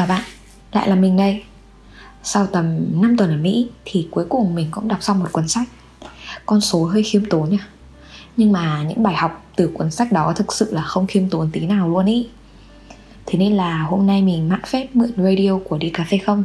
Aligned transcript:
Chào 0.00 0.06
bạn, 0.06 0.22
lại 0.72 0.88
là 0.88 0.94
mình 0.94 1.16
đây. 1.16 1.42
Sau 2.22 2.46
tầm 2.46 2.78
5 3.02 3.16
tuần 3.16 3.30
ở 3.30 3.36
Mỹ 3.36 3.68
thì 3.84 4.08
cuối 4.10 4.24
cùng 4.28 4.54
mình 4.54 4.68
cũng 4.70 4.88
đọc 4.88 5.02
xong 5.02 5.18
một 5.18 5.26
cuốn 5.32 5.48
sách. 5.48 5.68
Con 6.46 6.60
số 6.60 6.84
hơi 6.84 7.02
khiêm 7.02 7.24
tốn 7.24 7.50
nha. 7.50 7.68
Nhưng 8.36 8.52
mà 8.52 8.82
những 8.82 9.02
bài 9.02 9.14
học 9.14 9.44
từ 9.56 9.70
cuốn 9.74 9.90
sách 9.90 10.12
đó 10.12 10.32
thực 10.36 10.52
sự 10.52 10.74
là 10.74 10.82
không 10.82 11.06
khiêm 11.06 11.28
tốn 11.28 11.50
tí 11.52 11.60
nào 11.60 11.88
luôn 11.88 12.06
ý. 12.06 12.28
Thế 13.26 13.38
nên 13.38 13.52
là 13.52 13.82
hôm 13.82 14.06
nay 14.06 14.22
mình 14.22 14.48
mạn 14.48 14.60
phép 14.66 14.88
mượn 14.94 15.12
radio 15.16 15.58
của 15.68 15.78
đi 15.78 15.90
cà 15.90 16.06
phê 16.10 16.18
không 16.18 16.44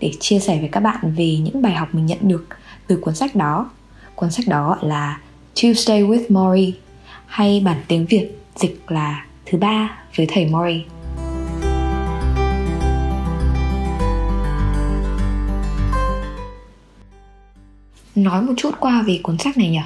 Để 0.00 0.12
chia 0.20 0.38
sẻ 0.38 0.58
với 0.60 0.68
các 0.68 0.80
bạn 0.80 1.14
về 1.16 1.36
những 1.36 1.62
bài 1.62 1.74
học 1.74 1.88
mình 1.92 2.06
nhận 2.06 2.18
được 2.22 2.46
từ 2.86 2.96
cuốn 2.96 3.14
sách 3.14 3.36
đó. 3.36 3.70
Cuốn 4.14 4.30
sách 4.30 4.48
đó 4.48 4.78
là 4.80 5.20
Tuesday 5.62 6.02
with 6.02 6.24
Maury 6.28 6.74
Hay 7.26 7.62
bản 7.64 7.82
tiếng 7.88 8.06
Việt 8.06 8.30
dịch 8.56 8.80
là 8.88 9.26
Thứ 9.46 9.58
ba 9.58 9.98
với 10.16 10.26
thầy 10.30 10.46
Maury. 10.46 10.84
Nói 18.14 18.42
một 18.42 18.52
chút 18.56 18.70
qua 18.80 19.02
về 19.02 19.20
cuốn 19.22 19.38
sách 19.38 19.56
này 19.58 19.68
nhỉ? 19.68 19.80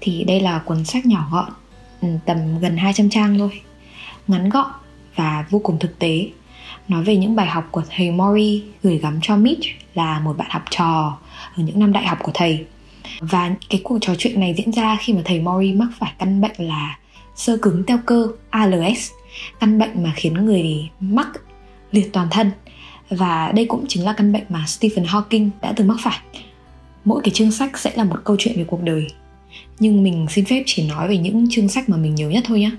Thì 0.00 0.24
đây 0.24 0.40
là 0.40 0.58
cuốn 0.58 0.84
sách 0.84 1.06
nhỏ 1.06 1.28
gọn 1.32 1.50
ừ, 2.00 2.08
Tầm 2.24 2.58
gần 2.60 2.76
200 2.76 3.10
trang 3.10 3.38
thôi. 3.38 3.60
Ngắn 4.28 4.48
gọn 4.48 4.70
và 5.16 5.44
vô 5.50 5.58
cùng 5.58 5.78
thực 5.78 5.98
tế. 5.98 6.28
Nói 6.88 7.04
về 7.04 7.16
những 7.16 7.36
bài 7.36 7.46
học 7.46 7.68
của 7.70 7.82
thầy 7.90 8.10
Mori 8.10 8.62
gửi 8.82 8.98
gắm 8.98 9.18
cho 9.22 9.36
Mitch 9.36 9.64
là 9.94 10.20
một 10.20 10.36
bạn 10.38 10.48
học 10.50 10.62
trò 10.70 11.18
ở 11.56 11.62
những 11.62 11.78
năm 11.78 11.92
đại 11.92 12.06
học 12.06 12.18
của 12.22 12.32
thầy. 12.34 12.66
Và 13.20 13.50
cái 13.70 13.80
cuộc 13.84 13.98
trò 14.00 14.14
chuyện 14.18 14.40
này 14.40 14.54
diễn 14.54 14.72
ra 14.72 14.96
khi 15.00 15.12
mà 15.12 15.22
thầy 15.24 15.40
Mori 15.40 15.72
mắc 15.72 15.88
phải 15.98 16.12
căn 16.18 16.40
bệnh 16.40 16.56
là 16.58 16.98
sơ 17.36 17.56
cứng 17.62 17.84
teo 17.86 17.98
cơ 18.06 18.28
ALS 18.50 19.10
căn 19.60 19.78
bệnh 19.78 20.02
mà 20.02 20.12
khiến 20.16 20.34
người 20.34 20.90
mắc 21.00 21.28
liệt 21.92 22.12
toàn 22.12 22.28
thân. 22.30 22.50
Và 23.10 23.52
đây 23.54 23.66
cũng 23.66 23.84
chính 23.88 24.04
là 24.04 24.12
căn 24.12 24.32
bệnh 24.32 24.44
mà 24.48 24.66
Stephen 24.66 25.04
Hawking 25.04 25.50
đã 25.62 25.72
từng 25.76 25.88
mắc 25.88 25.96
phải 26.00 26.18
mỗi 27.04 27.20
cái 27.24 27.34
chương 27.34 27.50
sách 27.50 27.78
sẽ 27.78 27.92
là 27.96 28.04
một 28.04 28.16
câu 28.24 28.36
chuyện 28.38 28.56
về 28.56 28.64
cuộc 28.64 28.82
đời. 28.82 29.06
Nhưng 29.78 30.02
mình 30.02 30.26
xin 30.30 30.44
phép 30.44 30.62
chỉ 30.66 30.88
nói 30.88 31.08
về 31.08 31.18
những 31.18 31.46
chương 31.50 31.68
sách 31.68 31.88
mà 31.88 31.96
mình 31.96 32.14
nhớ 32.14 32.28
nhất 32.28 32.44
thôi 32.46 32.60
nhé 32.60 32.70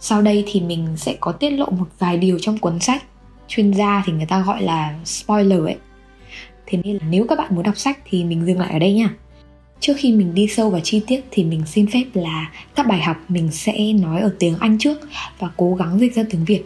sau 0.00 0.22
đây 0.22 0.44
thì 0.46 0.60
mình 0.60 0.88
sẽ 0.96 1.16
có 1.20 1.32
tiết 1.32 1.50
lộ 1.50 1.66
một 1.70 1.86
vài 1.98 2.16
điều 2.16 2.38
trong 2.38 2.58
cuốn 2.58 2.80
sách. 2.80 3.04
Chuyên 3.48 3.70
gia 3.70 4.02
thì 4.06 4.12
người 4.12 4.26
ta 4.26 4.40
gọi 4.40 4.62
là 4.62 4.98
spoiler 5.04 5.60
ấy. 5.60 5.76
Thế 6.66 6.78
nên 6.84 6.96
là 6.96 7.06
nếu 7.10 7.26
các 7.28 7.38
bạn 7.38 7.54
muốn 7.54 7.62
đọc 7.62 7.76
sách 7.76 7.98
thì 8.04 8.24
mình 8.24 8.46
dừng 8.46 8.58
lại 8.58 8.72
ở 8.72 8.78
đây 8.78 8.92
nha 8.92 9.14
trước 9.80 9.92
khi 9.96 10.12
mình 10.12 10.34
đi 10.34 10.46
sâu 10.46 10.70
vào 10.70 10.80
chi 10.84 11.02
tiết 11.06 11.20
thì 11.30 11.44
mình 11.44 11.62
xin 11.66 11.86
phép 11.86 12.04
là 12.14 12.50
các 12.74 12.86
bài 12.86 13.02
học 13.02 13.16
mình 13.28 13.48
sẽ 13.52 13.92
nói 13.92 14.20
ở 14.20 14.34
tiếng 14.38 14.56
anh 14.60 14.78
trước 14.78 14.98
và 15.38 15.50
cố 15.56 15.74
gắng 15.74 15.98
dịch 15.98 16.14
ra 16.14 16.22
tiếng 16.30 16.44
việt 16.44 16.62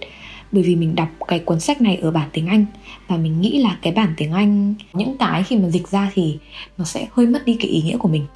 bởi 0.55 0.62
vì 0.62 0.77
mình 0.77 0.94
đọc 0.94 1.08
cái 1.28 1.38
cuốn 1.38 1.60
sách 1.60 1.80
này 1.80 1.97
ở 1.97 2.10
bản 2.10 2.28
tiếng 2.33 2.47
Anh 2.47 2.66
và 3.08 3.16
mình 3.16 3.41
nghĩ 3.41 3.58
là 3.58 3.78
cái 3.83 3.92
bản 3.92 4.14
tiếng 4.16 4.33
Anh 4.33 4.74
những 4.92 5.16
cái 5.19 5.42
khi 5.42 5.56
mà 5.56 5.69
dịch 5.69 5.88
ra 5.88 6.10
thì 6.14 6.38
nó 6.78 6.84
sẽ 6.84 7.06
hơi 7.12 7.27
mất 7.27 7.44
đi 7.44 7.56
cái 7.60 7.70
ý 7.70 7.83
nghĩa 7.83 7.97
của 7.97 8.08
mình. 8.08 8.27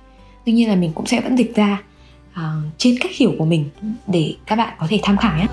Tuy 0.45 0.53
nhiên 0.53 0.69
là 0.69 0.77
mình 0.77 0.93
cũng 0.95 1.07
sẽ 1.07 1.21
vẫn 1.21 1.39
dịch 1.39 1.55
ra 1.55 1.83
uh, 2.33 2.41
trên 2.79 2.95
cách 3.01 3.11
hiểu 3.15 3.35
của 3.39 3.45
mình 3.45 3.65
để 4.07 4.35
các 4.47 4.57
bạn 4.57 4.75
có 4.79 4.87
thể 4.91 5.01
tham 5.03 5.17
khảo 5.17 5.39
nhé. 5.39 5.47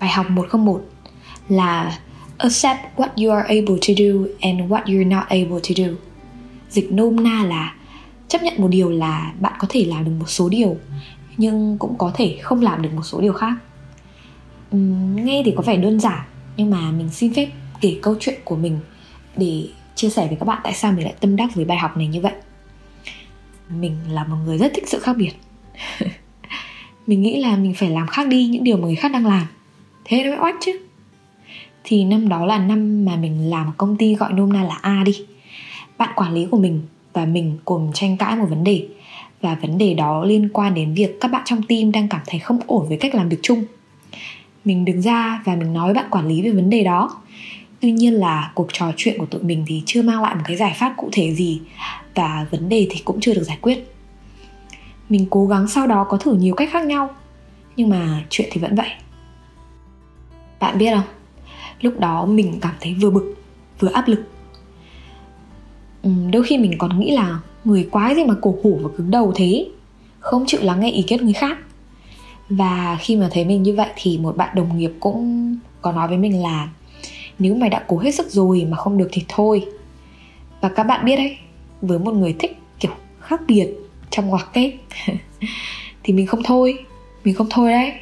Bài 0.00 0.10
học 0.10 0.30
101 0.30 0.82
là 1.48 1.98
accept 2.38 2.80
what 2.96 3.08
you 3.16 3.34
are 3.34 3.48
able 3.48 3.76
to 3.88 3.94
do 3.96 4.28
and 4.40 4.60
what 4.60 4.84
you're 4.84 5.08
not 5.08 5.24
able 5.28 5.60
to 5.68 5.74
do. 5.76 5.86
Dịch 6.70 6.92
nôm 6.92 7.24
na 7.24 7.44
là 7.44 7.74
chấp 8.28 8.42
nhận 8.42 8.54
một 8.58 8.68
điều 8.68 8.90
là 8.90 9.32
bạn 9.40 9.52
có 9.58 9.66
thể 9.70 9.84
làm 9.84 10.04
được 10.04 10.12
một 10.18 10.28
số 10.28 10.48
điều 10.48 10.76
nhưng 11.36 11.76
cũng 11.78 11.94
có 11.98 12.12
thể 12.14 12.38
không 12.42 12.62
làm 12.62 12.82
được 12.82 12.90
một 12.94 13.02
số 13.02 13.20
điều 13.20 13.32
khác 13.32 13.54
uhm, 14.74 15.24
nghe 15.24 15.42
thì 15.44 15.52
có 15.56 15.62
vẻ 15.62 15.76
đơn 15.76 16.00
giản 16.00 16.20
nhưng 16.56 16.70
mà 16.70 16.90
mình 16.90 17.08
xin 17.10 17.34
phép 17.34 17.48
kể 17.80 17.98
câu 18.02 18.16
chuyện 18.20 18.40
của 18.44 18.56
mình 18.56 18.78
để 19.36 19.68
chia 19.94 20.08
sẻ 20.08 20.26
với 20.26 20.36
các 20.36 20.44
bạn 20.44 20.58
tại 20.64 20.72
sao 20.72 20.92
mình 20.92 21.04
lại 21.04 21.14
tâm 21.20 21.36
đắc 21.36 21.54
với 21.54 21.64
bài 21.64 21.78
học 21.78 21.96
này 21.96 22.06
như 22.06 22.20
vậy. 22.20 22.32
Mình 23.68 23.96
là 24.10 24.24
một 24.24 24.36
người 24.44 24.58
rất 24.58 24.72
thích 24.74 24.88
sự 24.88 24.98
khác 24.98 25.16
biệt. 25.16 25.32
Mình 27.06 27.22
nghĩ 27.22 27.42
là 27.42 27.56
mình 27.56 27.74
phải 27.74 27.90
làm 27.90 28.06
khác 28.06 28.28
đi 28.28 28.46
những 28.46 28.64
điều 28.64 28.76
mà 28.76 28.86
người 28.86 28.94
khác 28.94 29.12
đang 29.12 29.26
làm. 29.26 29.46
Thế 30.04 30.24
nó 30.24 30.30
mới 30.30 30.38
oách 30.38 30.56
chứ. 30.60 30.80
Thì 31.84 32.04
năm 32.04 32.28
đó 32.28 32.46
là 32.46 32.58
năm 32.58 33.04
mà 33.04 33.16
mình 33.16 33.50
làm 33.50 33.72
công 33.76 33.96
ty 33.96 34.14
gọi 34.14 34.32
nôm 34.32 34.52
na 34.52 34.64
là 34.64 34.78
A 34.82 35.02
đi. 35.04 35.26
Bạn 35.98 36.12
quản 36.16 36.34
lý 36.34 36.46
của 36.50 36.58
mình 36.58 36.82
và 37.12 37.24
mình 37.24 37.58
cùng 37.64 37.90
tranh 37.94 38.16
cãi 38.16 38.36
một 38.36 38.46
vấn 38.48 38.64
đề. 38.64 38.86
Và 39.40 39.54
vấn 39.54 39.78
đề 39.78 39.94
đó 39.94 40.24
liên 40.24 40.48
quan 40.52 40.74
đến 40.74 40.94
việc 40.94 41.20
các 41.20 41.30
bạn 41.30 41.42
trong 41.44 41.62
team 41.62 41.92
đang 41.92 42.08
cảm 42.08 42.20
thấy 42.26 42.40
không 42.40 42.58
ổn 42.66 42.88
với 42.88 42.98
cách 42.98 43.14
làm 43.14 43.28
việc 43.28 43.38
chung 43.42 43.64
mình 44.66 44.84
đứng 44.84 45.02
ra 45.02 45.42
và 45.44 45.56
mình 45.56 45.72
nói 45.72 45.84
với 45.84 45.94
bạn 45.94 46.10
quản 46.10 46.26
lý 46.26 46.42
về 46.42 46.50
vấn 46.50 46.70
đề 46.70 46.84
đó. 46.84 47.16
Tuy 47.80 47.92
nhiên 47.92 48.14
là 48.14 48.52
cuộc 48.54 48.66
trò 48.72 48.92
chuyện 48.96 49.18
của 49.18 49.26
tụi 49.26 49.42
mình 49.42 49.64
thì 49.66 49.82
chưa 49.86 50.02
mang 50.02 50.22
lại 50.22 50.34
một 50.34 50.40
cái 50.44 50.56
giải 50.56 50.74
pháp 50.76 50.94
cụ 50.96 51.08
thể 51.12 51.34
gì 51.34 51.60
và 52.14 52.46
vấn 52.50 52.68
đề 52.68 52.86
thì 52.90 53.00
cũng 53.04 53.20
chưa 53.20 53.34
được 53.34 53.42
giải 53.42 53.58
quyết. 53.60 53.92
Mình 55.08 55.26
cố 55.30 55.46
gắng 55.46 55.68
sau 55.68 55.86
đó 55.86 56.04
có 56.04 56.16
thử 56.16 56.34
nhiều 56.34 56.54
cách 56.54 56.68
khác 56.72 56.84
nhau, 56.84 57.10
nhưng 57.76 57.88
mà 57.88 58.24
chuyện 58.30 58.48
thì 58.52 58.60
vẫn 58.60 58.74
vậy. 58.74 58.90
Bạn 60.60 60.78
biết 60.78 60.90
không? 60.94 61.04
Lúc 61.80 62.00
đó 62.00 62.26
mình 62.26 62.58
cảm 62.60 62.74
thấy 62.80 62.94
vừa 62.94 63.10
bực, 63.10 63.34
vừa 63.80 63.88
áp 63.88 64.08
lực. 64.08 64.22
Ừ, 66.02 66.10
đôi 66.32 66.42
khi 66.42 66.58
mình 66.58 66.78
còn 66.78 67.00
nghĩ 67.00 67.10
là 67.10 67.40
người 67.64 67.88
quái 67.90 68.14
gì 68.14 68.24
mà 68.24 68.34
cổ 68.42 68.58
hủ 68.62 68.80
và 68.82 68.88
cứng 68.96 69.10
đầu 69.10 69.32
thế? 69.36 69.68
Không 70.20 70.44
chịu 70.46 70.60
lắng 70.62 70.80
nghe 70.80 70.90
ý 70.90 71.02
kiến 71.02 71.24
người 71.24 71.32
khác 71.32 71.58
và 72.48 72.96
khi 73.00 73.16
mà 73.16 73.28
thấy 73.32 73.44
mình 73.44 73.62
như 73.62 73.74
vậy 73.74 73.88
thì 73.96 74.18
một 74.18 74.36
bạn 74.36 74.54
đồng 74.54 74.78
nghiệp 74.78 74.92
cũng 75.00 75.56
có 75.82 75.92
nói 75.92 76.08
với 76.08 76.18
mình 76.18 76.42
là, 76.42 76.68
nếu 77.38 77.54
mày 77.54 77.70
đã 77.70 77.84
cố 77.86 77.98
hết 77.98 78.10
sức 78.10 78.30
rồi 78.30 78.66
mà 78.70 78.76
không 78.76 78.98
được 78.98 79.08
thì 79.12 79.24
thôi. 79.28 79.66
Và 80.60 80.68
các 80.68 80.82
bạn 80.82 81.04
biết 81.04 81.16
đấy, 81.16 81.36
với 81.80 81.98
một 81.98 82.12
người 82.14 82.36
thích 82.38 82.58
kiểu 82.80 82.92
khác 83.20 83.40
biệt 83.46 83.68
trong 84.10 84.26
ngoặc 84.26 84.54
ấy, 84.54 84.78
thì 86.02 86.12
mình 86.12 86.26
không 86.26 86.42
thôi, 86.42 86.84
mình 87.24 87.34
không 87.34 87.46
thôi 87.50 87.70
đấy. 87.70 87.92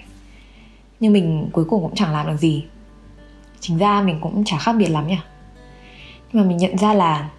Nhưng 1.01 1.13
mình 1.13 1.49
cuối 1.53 1.65
cùng 1.65 1.83
cũng 1.83 1.95
chẳng 1.95 2.13
làm 2.13 2.27
được 2.27 2.37
gì. 2.37 2.65
Chính 3.61 3.79
ra 3.79 4.03
mình 4.03 4.19
cũng 4.21 4.45
chả 4.45 4.59
khác 4.59 4.73
biệt 4.73 4.89
lắm 4.89 5.07
nhỉ. 5.07 5.19
Nhưng 6.33 6.43
mà 6.43 6.49
mình 6.49 6.57
nhận 6.57 6.79
ra 6.79 6.95
là 6.95 7.31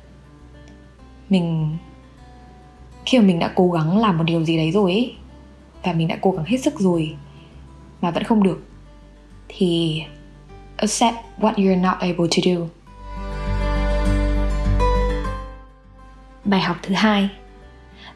mình, 1.29 1.77
khi 3.05 3.19
mà 3.19 3.25
mình 3.25 3.39
đã 3.39 3.51
cố 3.55 3.71
gắng 3.71 3.97
làm 3.97 4.17
một 4.17 4.23
điều 4.23 4.43
gì 4.43 4.57
đấy 4.57 4.71
rồi 4.71 4.91
ấy 4.91 5.15
và 5.85 5.93
mình 5.93 6.07
đã 6.07 6.17
cố 6.21 6.31
gắng 6.31 6.45
hết 6.45 6.57
sức 6.57 6.79
rồi, 6.79 7.15
mà 8.01 8.11
vẫn 8.11 8.23
không 8.23 8.43
được, 8.43 8.63
thì 9.47 10.01
accept 10.77 11.15
what 11.39 11.53
you're 11.53 11.81
not 11.81 11.95
able 11.99 12.27
to 12.31 12.41
do. 12.45 12.55
Bài 16.43 16.61
học 16.61 16.77
thứ 16.81 16.95
hai. 16.95 17.29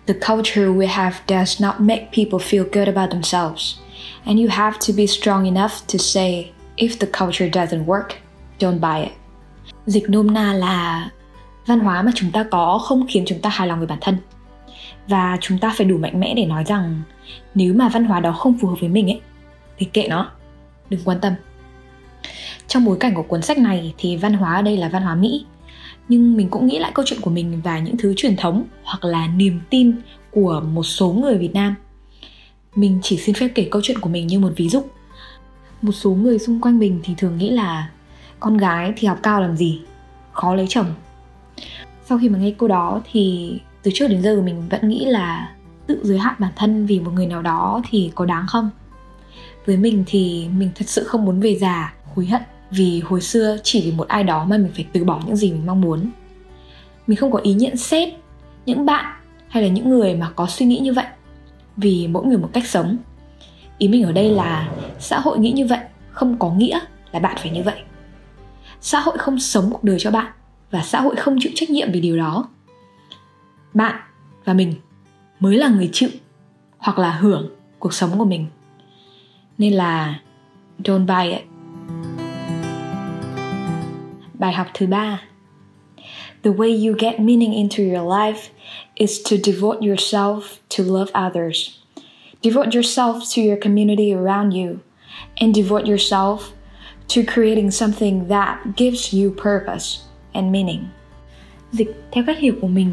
The 0.07 0.13
culture 0.13 0.65
we 0.65 0.87
have 0.87 1.15
does 1.27 1.61
not 1.61 1.75
make 1.79 2.01
people 2.01 2.39
feel 2.39 2.63
good 2.71 2.87
about 2.95 3.11
themselves, 3.11 3.79
and 4.25 4.39
you 4.39 4.47
have 4.49 4.77
to 4.87 4.93
be 4.97 5.07
strong 5.07 5.45
enough 5.45 5.71
to 5.93 5.97
say, 5.97 6.51
if 6.77 6.89
the 6.99 7.07
culture 7.19 7.49
doesn't 7.49 7.85
work, 7.85 8.07
don't 8.59 8.79
buy 8.79 9.03
it. 9.03 9.11
Dịch 9.85 10.09
nôm 10.09 10.33
na 10.33 10.53
là 10.53 11.09
văn 11.65 11.79
hóa 11.79 12.01
mà 12.01 12.11
chúng 12.15 12.31
ta 12.31 12.45
có 12.51 12.79
không 12.83 13.05
khiến 13.09 13.23
chúng 13.27 13.39
ta 13.39 13.49
hài 13.49 13.67
lòng 13.67 13.79
với 13.79 13.87
bản 13.87 13.97
thân, 14.01 14.17
và 15.07 15.37
chúng 15.41 15.57
ta 15.57 15.73
phải 15.77 15.87
đủ 15.87 15.97
mạnh 15.97 16.19
mẽ 16.19 16.33
để 16.33 16.45
nói 16.45 16.63
rằng 16.63 17.01
nếu 17.55 17.73
mà 17.73 17.89
văn 17.89 18.05
hóa 18.05 18.19
đó 18.19 18.31
không 18.31 18.57
phù 18.57 18.67
hợp 18.67 18.75
với 18.79 18.89
mình 18.89 19.07
ấy, 19.07 19.21
thì 19.77 19.85
kệ 19.85 20.07
nó. 20.09 20.31
Đừng 20.89 20.99
quan 21.05 21.19
tâm. 21.21 21.33
Trong 22.67 22.85
bối 22.85 22.97
cảnh 22.99 23.13
của 23.15 23.23
cuốn 23.23 23.41
sách 23.41 23.57
này 23.57 23.93
thì 23.97 24.17
văn 24.17 24.33
hóa 24.33 24.55
ở 24.55 24.61
đây 24.61 24.77
là 24.77 24.89
văn 24.89 25.03
hóa 25.03 25.15
mỹ. 25.15 25.45
Nhưng 26.07 26.37
mình 26.37 26.49
cũng 26.49 26.67
nghĩ 26.67 26.79
lại 26.79 26.91
câu 26.95 27.05
chuyện 27.07 27.21
của 27.21 27.31
mình 27.31 27.61
và 27.63 27.79
những 27.79 27.97
thứ 27.97 28.13
truyền 28.17 28.35
thống 28.35 28.63
hoặc 28.83 29.03
là 29.05 29.27
niềm 29.27 29.61
tin 29.69 29.95
của 30.31 30.63
một 30.73 30.83
số 30.83 31.11
người 31.11 31.37
việt 31.37 31.53
nam. 31.53 31.75
Mình 32.75 32.99
chỉ 33.03 33.17
xin 33.17 33.35
phép 33.35 33.47
kể 33.55 33.67
câu 33.71 33.81
chuyện 33.85 33.99
của 33.99 34.09
mình 34.09 34.27
như 34.27 34.39
một 34.39 34.53
ví 34.55 34.69
dụ. 34.69 34.83
Một 35.81 35.91
số 35.91 36.11
người 36.11 36.39
xung 36.39 36.61
quanh 36.61 36.79
mình 36.79 36.99
thì 37.03 37.13
thường 37.17 37.37
nghĩ 37.37 37.49
là 37.49 37.89
con 38.39 38.57
gái 38.57 38.93
thì 38.97 39.07
học 39.07 39.19
cao 39.23 39.41
làm 39.41 39.57
gì? 39.57 39.81
Khó 40.31 40.55
lấy 40.55 40.65
chồng. 40.69 40.93
Sau 42.05 42.17
khi 42.17 42.29
mà 42.29 42.39
nghe 42.39 42.51
câu 42.51 42.69
đó 42.69 43.01
thì 43.11 43.53
từ 43.83 43.91
trước 43.93 44.07
đến 44.07 44.21
giờ 44.21 44.41
mình 44.41 44.69
vẫn 44.69 44.89
nghĩ 44.89 45.05
là 45.05 45.55
tự 45.89 45.99
giới 46.03 46.17
hạn 46.17 46.35
bản 46.39 46.51
thân 46.55 46.85
vì 46.85 46.99
một 46.99 47.11
người 47.13 47.25
nào 47.25 47.41
đó 47.41 47.81
thì 47.89 48.11
có 48.15 48.25
đáng 48.25 48.47
không? 48.47 48.69
Với 49.65 49.77
mình 49.77 50.03
thì 50.07 50.47
mình 50.57 50.69
thật 50.75 50.85
sự 50.87 51.03
không 51.03 51.25
muốn 51.25 51.39
về 51.39 51.55
già, 51.55 51.93
hối 52.15 52.25
hận 52.25 52.41
vì 52.71 53.01
hồi 53.05 53.21
xưa 53.21 53.57
chỉ 53.63 53.81
vì 53.81 53.91
một 53.91 54.07
ai 54.07 54.23
đó 54.23 54.45
mà 54.45 54.57
mình 54.57 54.71
phải 54.75 54.85
từ 54.93 55.03
bỏ 55.03 55.21
những 55.25 55.35
gì 55.35 55.51
mình 55.51 55.65
mong 55.65 55.81
muốn. 55.81 56.09
Mình 57.07 57.17
không 57.17 57.31
có 57.31 57.39
ý 57.39 57.53
nhận 57.53 57.77
xét 57.77 58.09
những 58.65 58.85
bạn 58.85 59.05
hay 59.47 59.63
là 59.63 59.69
những 59.69 59.89
người 59.89 60.15
mà 60.15 60.29
có 60.35 60.47
suy 60.47 60.65
nghĩ 60.65 60.79
như 60.79 60.93
vậy 60.93 61.05
vì 61.77 62.07
mỗi 62.07 62.25
người 62.25 62.37
một 62.37 62.49
cách 62.53 62.67
sống. 62.67 62.97
Ý 63.77 63.87
mình 63.87 64.03
ở 64.03 64.11
đây 64.11 64.29
là 64.29 64.69
xã 64.99 65.19
hội 65.19 65.39
nghĩ 65.39 65.51
như 65.51 65.65
vậy, 65.65 65.79
không 66.11 66.39
có 66.39 66.49
nghĩa 66.49 66.79
là 67.11 67.19
bạn 67.19 67.37
phải 67.41 67.51
như 67.51 67.63
vậy. 67.63 67.81
Xã 68.81 68.99
hội 68.99 69.17
không 69.17 69.39
sống 69.39 69.69
cuộc 69.71 69.83
đời 69.83 69.99
cho 69.99 70.11
bạn 70.11 70.31
và 70.71 70.81
xã 70.83 71.01
hội 71.01 71.15
không 71.15 71.37
chịu 71.39 71.51
trách 71.55 71.69
nhiệm 71.69 71.91
vì 71.91 72.01
điều 72.01 72.17
đó. 72.17 72.47
Bạn 73.73 73.95
và 74.45 74.53
mình 74.53 74.73
mới 75.39 75.57
là 75.57 75.67
người 75.67 75.89
chịu 75.93 76.09
hoặc 76.77 76.99
là 76.99 77.11
hưởng 77.11 77.49
cuộc 77.79 77.93
sống 77.93 78.19
của 78.19 78.25
mình 78.25 78.47
nên 79.57 79.73
là 79.73 80.19
don't 80.83 81.05
buy 81.05 81.31
it 81.31 81.41
bài 84.39 84.53
học 84.53 84.67
thứ 84.73 84.87
ba. 84.87 85.21
The 86.43 86.51
way 86.51 86.87
you 86.87 86.95
get 86.99 87.19
meaning 87.19 87.53
into 87.53 87.83
your 87.83 88.07
life 88.07 88.49
is 88.95 89.19
to 89.29 89.37
devote 89.43 89.81
yourself 89.81 90.41
to 90.77 90.83
love 90.83 91.11
others. 91.27 91.69
Devote 92.41 92.69
yourself 92.73 93.13
to 93.35 93.41
your 93.41 93.57
community 93.61 94.13
around 94.13 94.53
you 94.53 94.77
and 95.35 95.55
devote 95.55 95.85
yourself 95.85 96.39
to 97.07 97.21
creating 97.33 97.71
something 97.71 98.27
that 98.27 98.57
gives 98.77 99.13
you 99.13 99.31
purpose 99.31 99.99
and 100.33 100.51
meaning. 100.51 100.85
Dịch 101.71 102.03
theo 102.11 102.23
cách 102.27 102.39
hiểu 102.39 102.53
của 102.61 102.67
mình 102.67 102.91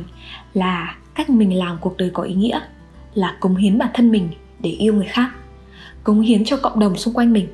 là 0.54 0.96
cách 1.16 1.30
mình 1.30 1.58
làm 1.58 1.78
cuộc 1.80 1.96
đời 1.96 2.10
có 2.14 2.22
ý 2.22 2.34
nghĩa 2.34 2.60
là 3.14 3.36
cống 3.40 3.56
hiến 3.56 3.78
bản 3.78 3.88
thân 3.94 4.10
mình 4.10 4.28
để 4.58 4.70
yêu 4.70 4.94
người 4.94 5.06
khác, 5.06 5.30
cống 6.04 6.20
hiến 6.20 6.44
cho 6.44 6.56
cộng 6.56 6.78
đồng 6.78 6.96
xung 6.96 7.14
quanh 7.14 7.32
mình 7.32 7.48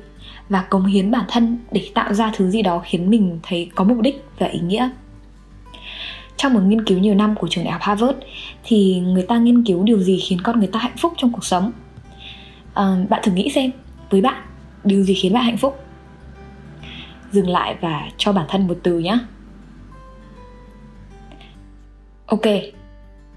và 0.49 0.61
cống 0.61 0.85
hiến 0.85 1.11
bản 1.11 1.25
thân 1.27 1.57
để 1.71 1.89
tạo 1.93 2.13
ra 2.13 2.31
thứ 2.35 2.49
gì 2.49 2.61
đó 2.61 2.81
khiến 2.85 3.09
mình 3.09 3.39
thấy 3.43 3.69
có 3.75 3.83
mục 3.83 4.01
đích 4.01 4.25
và 4.39 4.47
ý 4.47 4.59
nghĩa. 4.59 4.89
Trong 6.37 6.53
một 6.53 6.59
nghiên 6.59 6.85
cứu 6.85 6.99
nhiều 6.99 7.15
năm 7.15 7.35
của 7.35 7.47
trường 7.47 7.63
đại 7.63 7.73
học 7.73 7.81
Harvard 7.81 8.17
thì 8.63 8.99
người 8.99 9.23
ta 9.23 9.37
nghiên 9.37 9.63
cứu 9.63 9.83
điều 9.83 9.99
gì 9.99 10.19
khiến 10.19 10.39
con 10.43 10.59
người 10.59 10.67
ta 10.67 10.79
hạnh 10.79 10.97
phúc 10.97 11.13
trong 11.17 11.31
cuộc 11.31 11.45
sống. 11.45 11.71
À, 12.73 13.05
bạn 13.09 13.21
thử 13.23 13.31
nghĩ 13.31 13.49
xem, 13.49 13.71
với 14.09 14.21
bạn, 14.21 14.43
điều 14.83 15.03
gì 15.03 15.13
khiến 15.13 15.33
bạn 15.33 15.43
hạnh 15.43 15.57
phúc? 15.57 15.79
Dừng 17.31 17.49
lại 17.49 17.75
và 17.81 18.09
cho 18.17 18.33
bản 18.33 18.45
thân 18.49 18.67
một 18.67 18.77
từ 18.83 18.99
nhé. 18.99 19.17
Ok, 22.25 22.45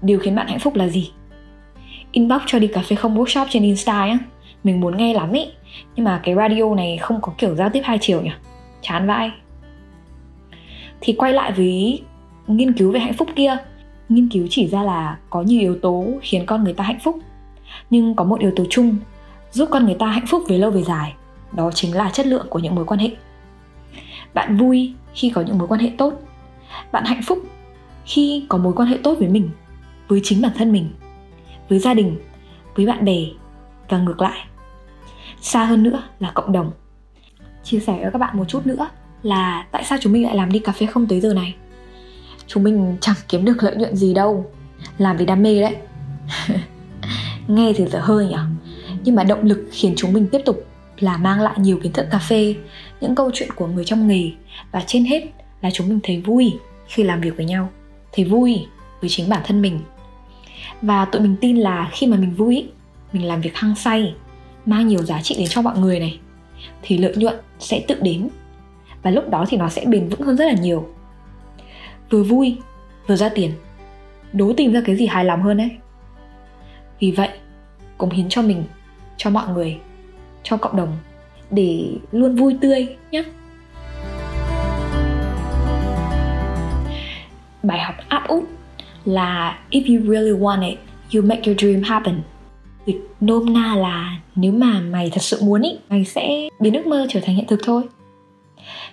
điều 0.07 0.19
khiến 0.19 0.35
bạn 0.35 0.47
hạnh 0.47 0.59
phúc 0.59 0.75
là 0.75 0.87
gì? 0.87 1.11
Inbox 2.11 2.41
cho 2.45 2.59
đi 2.59 2.67
cà 2.67 2.81
phê 2.81 2.95
không 2.95 3.17
workshop 3.17 3.45
trên 3.49 3.63
Insta 3.63 4.01
á, 4.01 4.17
mình 4.63 4.81
muốn 4.81 4.97
nghe 4.97 5.13
lắm 5.13 5.31
ý. 5.31 5.45
Nhưng 5.95 6.05
mà 6.05 6.19
cái 6.23 6.35
radio 6.35 6.75
này 6.75 6.97
không 6.97 7.21
có 7.21 7.33
kiểu 7.37 7.55
giao 7.55 7.69
tiếp 7.69 7.81
hai 7.83 7.97
chiều 8.01 8.21
nhỉ? 8.21 8.31
Chán 8.81 9.07
vãi. 9.07 9.31
Thì 11.01 11.13
quay 11.13 11.33
lại 11.33 11.51
với 11.51 12.01
nghiên 12.47 12.73
cứu 12.73 12.91
về 12.91 12.99
hạnh 12.99 13.13
phúc 13.13 13.27
kia. 13.35 13.57
Nghiên 14.09 14.29
cứu 14.29 14.47
chỉ 14.49 14.67
ra 14.67 14.83
là 14.83 15.17
có 15.29 15.41
nhiều 15.41 15.59
yếu 15.59 15.79
tố 15.81 16.05
khiến 16.21 16.45
con 16.45 16.63
người 16.63 16.73
ta 16.73 16.83
hạnh 16.83 16.99
phúc. 17.03 17.19
Nhưng 17.89 18.15
có 18.15 18.23
một 18.23 18.39
yếu 18.39 18.51
tố 18.55 18.63
chung 18.69 18.95
giúp 19.51 19.69
con 19.71 19.85
người 19.85 19.95
ta 19.95 20.07
hạnh 20.07 20.25
phúc 20.27 20.43
về 20.47 20.57
lâu 20.57 20.71
về 20.71 20.83
dài. 20.83 21.13
Đó 21.51 21.71
chính 21.71 21.95
là 21.95 22.09
chất 22.09 22.25
lượng 22.25 22.47
của 22.49 22.59
những 22.59 22.75
mối 22.75 22.85
quan 22.85 22.99
hệ. 22.99 23.09
Bạn 24.33 24.57
vui 24.57 24.93
khi 25.13 25.29
có 25.29 25.41
những 25.41 25.57
mối 25.57 25.67
quan 25.67 25.79
hệ 25.79 25.91
tốt. 25.97 26.13
Bạn 26.91 27.05
hạnh 27.05 27.21
phúc 27.25 27.39
khi 28.05 28.45
có 28.49 28.57
mối 28.57 28.73
quan 28.73 28.89
hệ 28.89 28.97
tốt 29.03 29.15
với 29.19 29.27
mình 29.27 29.49
với 30.07 30.21
chính 30.23 30.41
bản 30.41 30.51
thân 30.57 30.71
mình, 30.71 30.89
với 31.69 31.79
gia 31.79 31.93
đình, 31.93 32.17
với 32.75 32.85
bạn 32.85 33.05
bè 33.05 33.17
và 33.89 33.97
ngược 33.97 34.21
lại. 34.21 34.39
Xa 35.41 35.65
hơn 35.65 35.83
nữa 35.83 36.03
là 36.19 36.31
cộng 36.31 36.51
đồng. 36.51 36.71
Chia 37.63 37.79
sẻ 37.79 37.99
với 38.01 38.11
các 38.11 38.19
bạn 38.19 38.37
một 38.37 38.45
chút 38.47 38.67
nữa 38.67 38.89
là 39.23 39.67
tại 39.71 39.83
sao 39.83 39.97
chúng 40.01 40.13
mình 40.13 40.23
lại 40.23 40.35
làm 40.35 40.51
đi 40.51 40.59
cà 40.59 40.71
phê 40.71 40.85
không 40.85 41.07
tới 41.07 41.21
giờ 41.21 41.33
này? 41.33 41.55
Chúng 42.47 42.63
mình 42.63 42.97
chẳng 43.01 43.15
kiếm 43.29 43.45
được 43.45 43.63
lợi 43.63 43.75
nhuận 43.75 43.95
gì 43.95 44.13
đâu, 44.13 44.51
làm 44.97 45.17
vì 45.17 45.25
đam 45.25 45.43
mê 45.43 45.61
đấy. 45.61 45.75
Nghe 47.47 47.73
thì 47.75 47.85
dở 47.87 47.99
hơi 47.99 48.25
nhỉ 48.25 48.35
nhưng 49.03 49.15
mà 49.15 49.23
động 49.23 49.43
lực 49.43 49.67
khiến 49.71 49.93
chúng 49.97 50.13
mình 50.13 50.27
tiếp 50.31 50.41
tục 50.45 50.65
là 50.99 51.17
mang 51.17 51.41
lại 51.41 51.53
nhiều 51.57 51.79
kiến 51.83 51.93
thức 51.93 52.05
cà 52.11 52.19
phê, 52.19 52.55
những 53.01 53.15
câu 53.15 53.31
chuyện 53.33 53.49
của 53.55 53.67
người 53.67 53.85
trong 53.85 54.07
nghề 54.07 54.31
và 54.71 54.83
trên 54.87 55.05
hết 55.05 55.23
là 55.61 55.69
chúng 55.73 55.89
mình 55.89 55.99
thấy 56.03 56.21
vui 56.21 56.53
khi 56.87 57.03
làm 57.03 57.21
việc 57.21 57.37
với 57.37 57.45
nhau, 57.45 57.69
thấy 58.11 58.25
vui 58.25 58.65
với 59.01 59.09
chính 59.09 59.29
bản 59.29 59.41
thân 59.45 59.61
mình 59.61 59.79
và 60.81 61.05
tụi 61.05 61.21
mình 61.21 61.35
tin 61.41 61.57
là 61.57 61.89
khi 61.91 62.07
mà 62.07 62.17
mình 62.17 62.35
vui, 62.35 62.69
mình 63.13 63.27
làm 63.27 63.41
việc 63.41 63.55
hăng 63.55 63.75
say, 63.75 64.15
mang 64.65 64.87
nhiều 64.87 65.03
giá 65.03 65.21
trị 65.21 65.35
đến 65.37 65.47
cho 65.47 65.61
mọi 65.61 65.77
người 65.77 65.99
này, 65.99 66.19
thì 66.81 66.97
lợi 66.97 67.15
nhuận 67.15 67.35
sẽ 67.59 67.83
tự 67.87 67.95
đến. 68.01 68.29
Và 69.03 69.11
lúc 69.11 69.29
đó 69.29 69.45
thì 69.49 69.57
nó 69.57 69.69
sẽ 69.69 69.85
bền 69.85 70.09
vững 70.09 70.21
hơn 70.21 70.37
rất 70.37 70.45
là 70.45 70.55
nhiều. 70.61 70.87
Vừa 72.09 72.23
vui, 72.23 72.57
vừa 73.07 73.15
ra 73.15 73.29
tiền. 73.29 73.51
Đố 74.33 74.53
tìm 74.57 74.73
ra 74.73 74.81
cái 74.85 74.95
gì 74.95 75.05
hài 75.05 75.25
lòng 75.25 75.41
hơn 75.41 75.57
đấy 75.57 75.69
vì 76.99 77.11
vậy, 77.11 77.29
cống 77.97 78.09
hiến 78.09 78.29
cho 78.29 78.41
mình, 78.41 78.63
cho 79.17 79.29
mọi 79.29 79.47
người, 79.47 79.77
cho 80.43 80.57
cộng 80.57 80.75
đồng, 80.75 80.97
để 81.51 81.91
luôn 82.11 82.35
vui 82.35 82.57
tươi 82.61 82.95
nhé. 83.11 83.23
Bài 87.63 87.79
học 87.79 87.95
áp 88.07 88.27
út 88.27 88.43
là 89.07 89.59
if 89.71 89.97
you 89.97 90.13
really 90.13 90.31
want 90.31 90.69
it, 90.69 90.79
you 91.13 91.23
make 91.23 91.41
your 91.45 91.59
dream 91.59 91.81
happen. 91.83 92.21
Dịch 92.85 93.07
nôm 93.19 93.53
na 93.53 93.75
là 93.75 94.17
nếu 94.35 94.51
mà 94.51 94.79
mày 94.79 95.09
thật 95.09 95.21
sự 95.21 95.39
muốn 95.41 95.61
ý, 95.61 95.77
mày 95.89 96.05
sẽ 96.05 96.49
biến 96.59 96.73
ước 96.73 96.87
mơ 96.87 97.07
trở 97.09 97.19
thành 97.23 97.35
hiện 97.35 97.45
thực 97.47 97.59
thôi. 97.63 97.83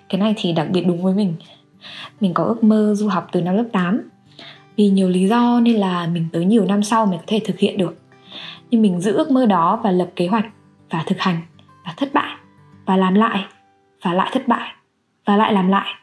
Cái 0.09 0.21
này 0.21 0.35
thì 0.37 0.53
đặc 0.53 0.67
biệt 0.71 0.87
đúng 0.87 1.03
với 1.03 1.15
mình. 1.15 1.35
Mình 2.21 2.35
có 2.35 2.45
ước 2.45 2.65
mơ 2.65 2.95
du 2.97 3.09
học 3.09 3.29
từ 3.33 3.41
năm 3.41 3.57
lớp 3.57 3.65
8 3.73 4.03
vì 4.77 4.91
nhiều 4.91 5.09
lý 5.09 5.29
do 5.29 5.61
nên 5.61 5.77
là 5.77 6.07
mình 6.07 6.29
tới 6.33 6.45
nhiều 6.45 6.65
năm 6.65 6.83
sau 6.83 7.07
mới 7.07 7.19
có 7.19 7.25
thể 7.27 7.41
thực 7.45 7.59
hiện 7.59 7.79
được. 7.79 7.99
Nhưng 8.71 8.83
mình 8.83 9.01
giữ 9.01 9.13
ước 9.13 9.31
mơ 9.31 9.47
đó 9.47 9.81
và 9.85 9.91
lập 9.91 10.11
kế 10.17 10.27
hoạch, 10.27 10.47
và 10.91 11.05
thực 11.07 11.19
hành, 11.19 11.41
và 11.85 11.95
thất 11.97 12.15
bại, 12.15 12.37
và 12.87 12.97
làm 12.97 13.15
lại, 13.15 13.45
và 14.03 14.15
lại 14.15 14.31
thất 14.33 14.49
bại, 14.49 14.75
và 15.25 15.37
lại 15.37 15.53
làm 15.53 15.69
lại. 15.69 15.95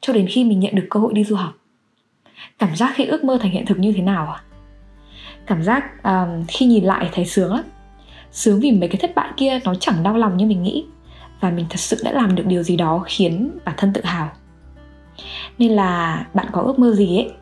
Cho 0.00 0.12
đến 0.12 0.26
khi 0.30 0.44
mình 0.44 0.60
nhận 0.60 0.74
được 0.74 0.86
cơ 0.90 1.00
hội 1.00 1.12
đi 1.14 1.24
du 1.24 1.36
học 1.36 1.52
cảm 2.66 2.76
giác 2.76 2.92
khi 2.94 3.06
ước 3.06 3.24
mơ 3.24 3.38
thành 3.40 3.50
hiện 3.50 3.66
thực 3.66 3.78
như 3.78 3.92
thế 3.92 4.02
nào 4.02 4.26
à 4.26 4.40
cảm 5.46 5.62
giác 5.62 6.02
um, 6.02 6.44
khi 6.48 6.66
nhìn 6.66 6.84
lại 6.84 7.10
thấy 7.12 7.24
sướng 7.24 7.54
lắm. 7.54 7.64
Sướng 8.30 8.60
vì 8.60 8.72
mấy 8.72 8.88
cái 8.88 9.00
thất 9.00 9.14
bại 9.14 9.28
kia 9.36 9.58
nó 9.64 9.74
chẳng 9.74 10.02
đau 10.02 10.16
lòng 10.16 10.36
như 10.36 10.46
mình 10.46 10.62
nghĩ. 10.62 10.86
Và 11.40 11.50
mình 11.50 11.66
thật 11.70 11.80
sự 11.80 11.96
đã 12.04 12.12
làm 12.12 12.34
được 12.34 12.46
điều 12.46 12.62
gì 12.62 12.76
đó 12.76 13.04
khiến 13.06 13.58
bản 13.64 13.74
thân 13.78 13.92
tự 13.92 14.00
hào. 14.04 14.30
Nên 15.58 15.72
là 15.72 16.26
bạn 16.34 16.46
có 16.52 16.60
ước 16.60 16.78
mơ 16.78 16.92
gì 16.92 17.18
ấy 17.18 17.32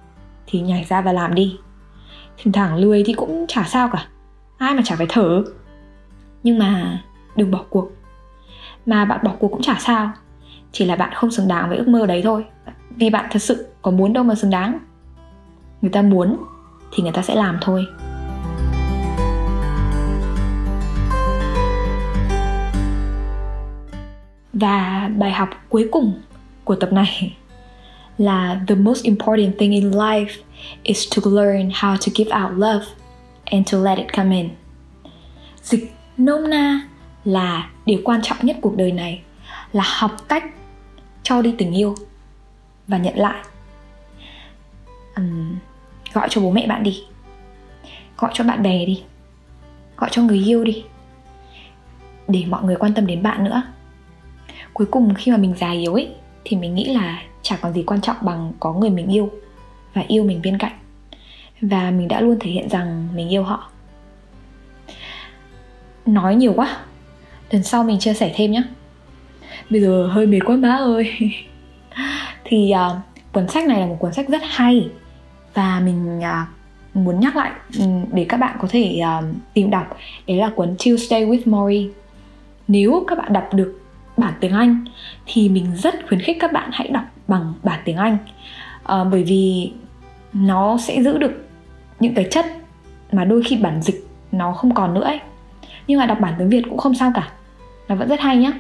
thì 0.47 0.61
nhảy 0.61 0.85
ra 0.85 1.01
và 1.01 1.13
làm 1.13 1.35
đi. 1.35 1.57
Thỉnh 2.37 2.53
thoảng 2.53 2.77
lười 2.77 3.05
thì 3.07 3.13
cũng 3.13 3.47
chả 3.49 3.63
sao 3.63 3.89
cả. 3.93 4.07
Ai 4.59 4.75
mà 4.75 4.83
chả 4.85 4.97
phải 4.97 5.07
thở. 5.09 5.45
Nhưng 6.43 6.59
mà 6.59 7.03
đừng 7.37 7.51
bỏ 7.51 7.65
cuộc. 7.71 7.91
Mà 8.87 9.05
bạn 9.05 9.21
bỏ 9.25 9.33
cuộc 9.39 9.49
cũng 9.49 9.63
chả 9.63 9.77
sao. 9.81 10.11
Chỉ 10.73 10.85
là 10.85 10.97
bạn 10.97 11.15
không 11.15 11.31
xứng 11.31 11.49
đáng 11.49 11.69
với 11.69 11.79
ước 11.79 11.89
mơ 11.89 12.07
đấy 12.07 12.21
thôi. 12.25 12.45
Vì 12.91 13.11
bạn 13.11 13.27
thật 13.31 13.43
sự 13.43 13.67
có 13.83 13.91
muốn 13.91 14.13
đâu 14.13 14.25
mà 14.25 14.35
xứng 14.35 14.51
đáng 14.51 14.79
người 15.83 15.91
ta 15.91 16.03
muốn 16.03 16.37
thì 16.93 17.03
người 17.03 17.13
ta 17.13 17.23
sẽ 17.23 17.35
làm 17.35 17.59
thôi. 17.61 17.87
Và 24.53 25.11
bài 25.17 25.33
học 25.33 25.49
cuối 25.69 25.89
cùng 25.93 26.21
của 26.65 26.75
tập 26.75 26.93
này 26.93 27.37
là 28.19 28.61
the 28.69 28.75
most 28.75 29.05
important 29.05 29.59
thing 29.59 29.73
in 29.73 29.91
life 29.91 30.31
is 30.83 31.13
to 31.17 31.31
learn 31.31 31.69
how 31.69 31.97
to 31.97 32.13
give 32.15 32.31
out 32.43 32.59
love 32.59 32.85
and 33.45 33.73
to 33.73 33.79
let 33.79 33.99
it 33.99 34.07
come 34.17 34.37
in. 34.37 34.49
Dịch 35.63 35.93
nôm 36.17 36.51
na 36.51 36.89
là 37.25 37.71
điều 37.87 38.01
quan 38.05 38.23
trọng 38.23 38.39
nhất 38.43 38.57
cuộc 38.63 38.77
đời 38.77 38.93
này 38.93 39.23
là 39.73 39.85
học 39.87 40.29
cách 40.29 40.45
cho 41.23 41.43
đi 41.43 41.55
tình 41.59 41.73
yêu 41.73 41.95
và 42.89 42.99
nhận 42.99 43.19
lại. 43.19 43.45
Um, 45.17 45.59
gọi 46.13 46.29
cho 46.31 46.41
bố 46.41 46.51
mẹ 46.51 46.67
bạn 46.67 46.83
đi. 46.83 47.03
Gọi 48.17 48.31
cho 48.35 48.45
bạn 48.45 48.63
bè 48.63 48.85
đi. 48.85 49.03
Gọi 49.97 50.11
cho 50.13 50.23
người 50.23 50.39
yêu 50.39 50.65
đi. 50.65 50.85
Để 52.29 52.45
mọi 52.49 52.63
người 52.63 52.77
quan 52.77 52.95
tâm 52.95 53.07
đến 53.07 53.23
bạn 53.23 53.45
nữa. 53.45 53.63
Cuối 54.73 54.87
cùng 54.91 55.15
khi 55.15 55.31
mà 55.33 55.37
mình 55.37 55.55
già 55.59 55.71
yếu 55.71 55.95
ấy 55.95 56.09
thì 56.45 56.57
mình 56.57 56.75
nghĩ 56.75 56.95
là 56.95 57.23
chả 57.43 57.57
còn 57.57 57.73
gì 57.73 57.83
quan 57.87 58.01
trọng 58.01 58.17
bằng 58.21 58.53
có 58.61 58.73
người 58.73 58.91
mình 58.91 59.07
yêu 59.07 59.31
và 59.95 60.05
yêu 60.09 60.25
mình 60.25 60.41
bên 60.43 60.59
cạnh. 60.59 60.73
Và 61.61 61.91
mình 61.91 62.09
đã 62.09 62.21
luôn 62.21 62.37
thể 62.41 62.51
hiện 62.51 62.69
rằng 62.69 63.09
mình 63.15 63.29
yêu 63.29 63.43
họ. 63.43 63.71
Nói 66.07 66.35
nhiều 66.35 66.53
quá. 66.57 66.77
Lần 67.51 67.63
sau 67.63 67.85
mình 67.85 67.99
chia 67.99 68.15
sẻ 68.15 68.33
thêm 68.37 68.53
nhé 68.53 68.63
bây 69.71 69.81
giờ 69.81 70.07
hơi 70.07 70.27
mệt 70.27 70.39
quá 70.45 70.57
má 70.57 70.77
ơi. 70.77 71.13
Thì 72.45 72.73
uh, 72.91 72.97
cuốn 73.33 73.49
sách 73.49 73.67
này 73.67 73.81
là 73.81 73.87
một 73.87 73.97
cuốn 74.01 74.13
sách 74.13 74.29
rất 74.29 74.43
hay 74.45 74.89
và 75.55 75.81
mình 75.85 76.19
uh, 76.19 76.97
muốn 76.97 77.21
nhắc 77.21 77.37
lại 77.37 77.53
ừ, 77.79 77.85
để 78.13 78.27
các 78.29 78.37
bạn 78.37 78.57
có 78.61 78.69
thể 78.71 79.01
uh, 79.19 79.25
tìm 79.55 79.71
đọc 79.71 79.97
đấy 80.27 80.37
là 80.37 80.51
cuốn 80.55 80.77
Tuesday 80.85 81.27
with 81.27 81.43
Maury. 81.45 81.91
Nếu 82.69 83.05
các 83.07 83.19
bạn 83.19 83.33
đọc 83.33 83.49
được 83.55 83.81
bản 84.17 84.35
tiếng 84.41 84.53
Anh 84.53 84.85
thì 85.27 85.49
mình 85.49 85.77
rất 85.77 85.95
khuyến 86.09 86.21
khích 86.21 86.37
các 86.41 86.53
bạn 86.53 86.71
hãy 86.73 86.89
đọc 86.89 87.05
bằng 87.29 87.55
bản 87.63 87.81
tiếng 87.85 87.97
Anh. 87.97 88.17
Uh, 88.83 89.07
bởi 89.11 89.25
vì 89.25 89.73
nó 90.33 90.79
sẽ 90.79 91.03
giữ 91.03 91.19
được 91.19 91.49
những 92.01 92.15
cái 92.15 92.27
chất 92.31 92.47
mà 93.13 93.25
đôi 93.25 93.43
khi 93.43 93.57
bản 93.57 93.83
dịch 93.83 94.07
nó 94.33 94.53
không 94.53 94.75
còn 94.75 94.95
nữa 94.95 95.05
ấy. 95.05 95.21
Nhưng 95.87 95.99
mà 95.99 96.07
đọc 96.07 96.21
bản 96.21 96.35
tiếng 96.39 96.49
Việt 96.49 96.63
cũng 96.69 96.79
không 96.79 96.95
sao 96.95 97.13
cả. 97.15 97.29
Nó 97.89 97.95
vẫn 97.95 98.09
rất 98.09 98.21
hay 98.21 98.37
nhá 98.37 98.53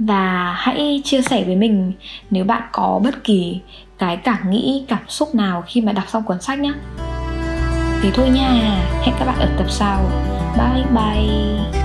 và 0.00 0.54
hãy 0.58 1.00
chia 1.04 1.22
sẻ 1.22 1.44
với 1.44 1.56
mình 1.56 1.92
nếu 2.30 2.44
bạn 2.44 2.62
có 2.72 3.00
bất 3.04 3.24
kỳ 3.24 3.60
cái 3.98 4.16
cảm 4.16 4.50
nghĩ, 4.50 4.84
cảm 4.88 5.08
xúc 5.08 5.34
nào 5.34 5.64
khi 5.66 5.80
mà 5.80 5.92
đọc 5.92 6.04
xong 6.08 6.22
cuốn 6.22 6.40
sách 6.40 6.58
nhé. 6.58 6.72
Thế 8.02 8.10
thôi 8.14 8.30
nha. 8.30 8.50
Hẹn 9.02 9.14
các 9.18 9.24
bạn 9.24 9.38
ở 9.38 9.48
tập 9.58 9.66
sau. 9.70 10.10
Bye 10.56 10.84
bye. 10.94 11.79